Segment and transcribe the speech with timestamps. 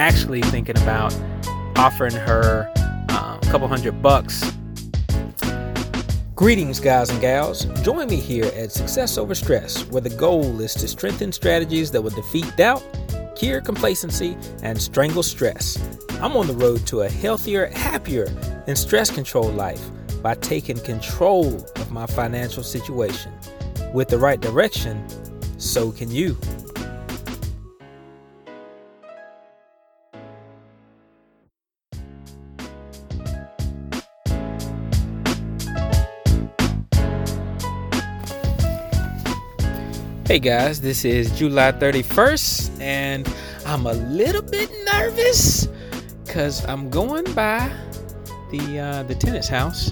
[0.00, 1.14] actually thinking about
[1.76, 2.72] offering her
[3.10, 4.50] uh, a couple hundred bucks.
[6.34, 7.66] Greetings, guys and gals.
[7.82, 12.00] Join me here at Success Over Stress, where the goal is to strengthen strategies that
[12.00, 12.82] will defeat doubt,
[13.36, 15.78] cure complacency, and strangle stress.
[16.22, 18.24] I'm on the road to a healthier, happier,
[18.66, 19.86] and stress controlled life
[20.22, 23.32] by taking control of my financial situation.
[23.92, 25.04] With the right direction,
[25.58, 26.38] so can you.
[40.30, 43.28] Hey guys, this is July 31st, and
[43.66, 45.66] I'm a little bit nervous
[46.24, 47.68] because I'm going by
[48.52, 49.90] the uh, the tenant's house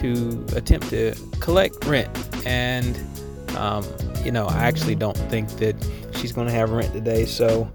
[0.00, 2.10] to attempt to collect rent,
[2.44, 2.98] and
[3.56, 3.86] um,
[4.24, 5.76] you know I actually don't think that
[6.16, 7.24] she's going to have rent today.
[7.24, 7.70] So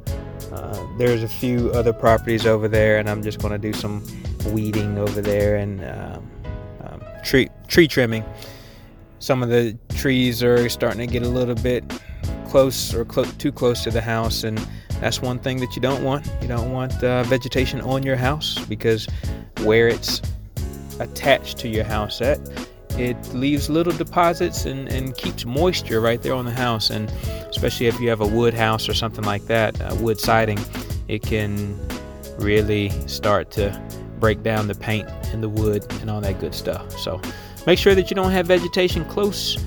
[0.51, 4.05] uh, there's a few other properties over there, and I'm just going to do some
[4.47, 6.29] weeding over there and um,
[6.81, 8.25] um, tree tree trimming
[9.21, 11.83] some of the trees are starting to get a little bit
[12.49, 14.57] close or clo- too close to the house and
[14.99, 16.29] that's one thing that you don't want.
[16.41, 19.07] You don't want uh, vegetation on your house because
[19.63, 20.21] where it's
[20.99, 22.39] attached to your house at
[22.97, 27.09] it leaves little deposits and, and keeps moisture right there on the house and
[27.49, 30.59] especially if you have a wood house or something like that uh, wood siding
[31.07, 31.79] it can
[32.37, 33.81] really start to
[34.19, 36.97] break down the paint and the wood and all that good stuff.
[36.97, 37.19] So
[37.65, 39.57] Make sure that you don't have vegetation close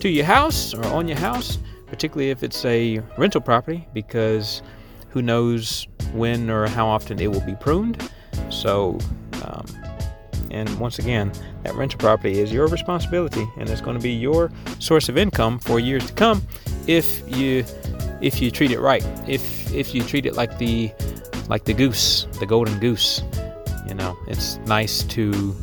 [0.00, 4.62] to your house or on your house, particularly if it's a rental property, because
[5.10, 8.10] who knows when or how often it will be pruned.
[8.50, 8.98] So,
[9.44, 9.64] um,
[10.50, 14.50] and once again, that rental property is your responsibility, and it's going to be your
[14.80, 16.42] source of income for years to come
[16.86, 17.64] if you
[18.20, 19.04] if you treat it right.
[19.28, 20.92] If if you treat it like the
[21.48, 23.22] like the goose, the golden goose.
[23.86, 25.54] You know, it's nice to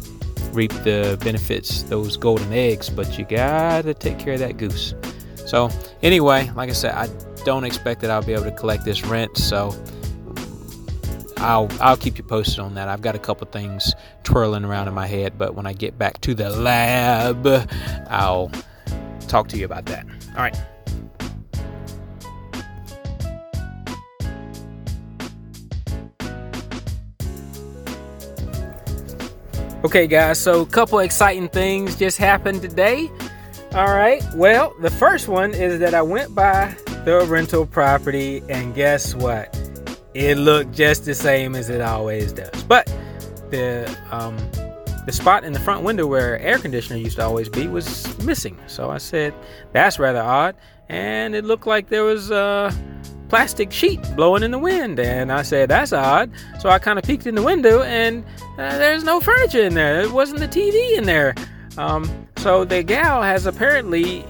[0.53, 4.93] reap the benefits, those golden eggs, but you gotta take care of that goose.
[5.45, 5.69] So,
[6.01, 7.09] anyway, like I said, I
[7.43, 9.75] don't expect that I'll be able to collect this rent, so
[11.37, 12.87] I'll I'll keep you posted on that.
[12.87, 16.21] I've got a couple things twirling around in my head, but when I get back
[16.21, 17.47] to the lab,
[18.09, 18.51] I'll
[19.27, 20.05] talk to you about that.
[20.35, 20.55] All right.
[29.83, 33.09] Okay, guys, so a couple exciting things just happened today.
[33.73, 38.75] All right, well, the first one is that I went by the rental property, and
[38.75, 39.57] guess what?
[40.13, 42.61] It looked just the same as it always does.
[42.65, 42.93] But
[43.49, 44.37] the um,
[45.07, 48.59] the spot in the front window where air conditioner used to always be was missing.
[48.67, 49.33] So I said,
[49.71, 50.55] that's rather odd.
[50.89, 52.71] And it looked like there was uh,
[53.31, 54.99] plastic sheet blowing in the wind.
[54.99, 56.29] And I said, that's odd.
[56.59, 58.25] So I kind of peeked in the window and
[58.57, 60.01] uh, there's no furniture in there.
[60.01, 61.33] There wasn't the TV in there.
[61.77, 64.25] Um, so the gal has apparently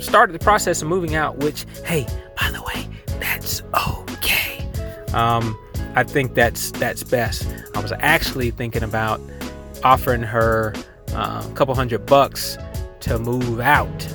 [0.00, 2.04] started the process of moving out, which, hey,
[2.36, 2.88] by the way,
[3.20, 3.62] that's
[4.10, 4.68] okay.
[5.14, 5.56] Um,
[5.94, 7.46] I think that's that's best.
[7.76, 9.20] I was actually thinking about
[9.84, 10.74] offering her
[11.12, 12.58] uh, a couple hundred bucks
[13.02, 14.08] to move out,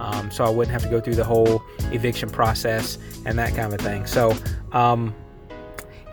[0.00, 1.62] um, so I wouldn't have to go through the whole
[1.92, 4.06] eviction process and that kind of thing.
[4.06, 4.34] So,
[4.72, 5.14] um,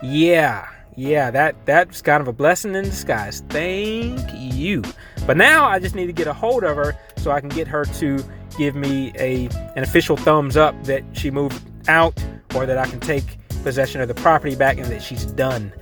[0.02, 3.42] yeah, yeah, that that's kind of a blessing in disguise.
[3.48, 4.82] Thank you.
[5.26, 7.66] But now I just need to get a hold of her so I can get
[7.68, 8.24] her to
[8.56, 12.22] give me a an official thumbs up that she moved out
[12.54, 15.72] or that I can take possession of the property back and that she's done.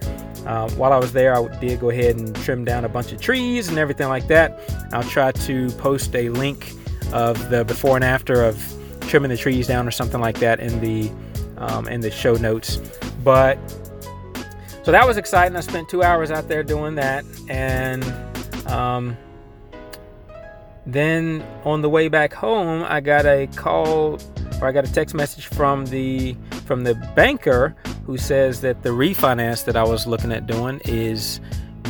[0.46, 3.20] Uh, while I was there, I did go ahead and trim down a bunch of
[3.20, 4.60] trees and everything like that.
[4.92, 6.72] I'll try to post a link
[7.12, 8.62] of the before and after of
[9.02, 11.10] trimming the trees down or something like that in the
[11.58, 12.78] um, in the show notes.
[13.24, 13.58] But
[14.82, 15.56] so that was exciting.
[15.56, 18.04] I spent two hours out there doing that, and
[18.68, 19.16] um,
[20.86, 24.20] then on the way back home, I got a call
[24.60, 27.74] or I got a text message from the from the banker
[28.04, 31.41] who says that the refinance that I was looking at doing is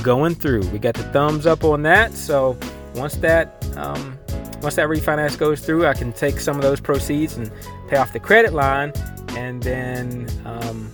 [0.02, 0.66] going through.
[0.69, 2.12] We got the thumbs up on that.
[2.12, 2.58] So
[2.94, 4.19] once that um,
[4.66, 7.52] once that refinance goes through, I can take some of those proceeds and
[7.86, 8.92] pay off the credit line,
[9.36, 10.90] and then um,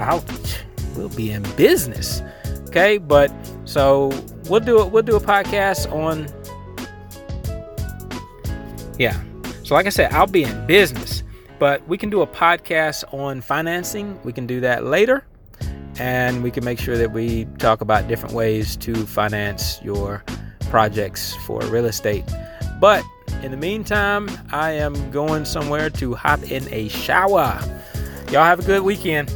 [0.00, 0.24] I'll
[0.96, 2.22] we'll be in business.
[2.66, 3.32] Okay, but
[3.66, 4.08] so
[4.48, 4.90] we'll do it.
[4.90, 6.26] We'll do a podcast on.
[8.98, 9.22] Yeah,
[9.62, 11.22] so like I said, I'll be in business,
[11.60, 14.18] but we can do a podcast on financing.
[14.24, 15.24] We can do that later,
[16.00, 20.24] and we can make sure that we talk about different ways to finance your
[20.68, 22.24] projects for real estate.
[22.82, 23.04] But
[23.44, 27.56] in the meantime, I am going somewhere to hop in a shower.
[28.32, 29.30] Y'all have a good weekend.